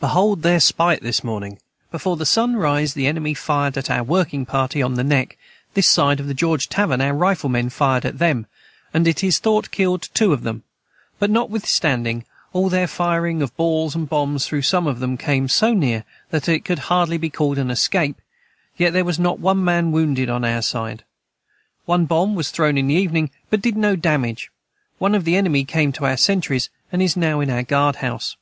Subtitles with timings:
[0.00, 1.58] Behold their Spite this morning
[1.90, 5.38] before the sun rise the enemy fired at our working party on the neck
[5.72, 8.46] this side the george tavern our rifle men fired at them
[8.92, 10.62] and it is thought killed too of them
[11.18, 12.22] but notwithstanding
[12.52, 16.50] all their fireing of balls and bombs though some of them came so near that
[16.50, 18.20] it could hardly be called an escape
[18.76, 21.02] yet their was not one man wounded on our side
[21.86, 24.50] one bomb was thrown in the evening but did no Damage
[24.98, 28.36] one of the enemy came to our centrys and is now in our guard house.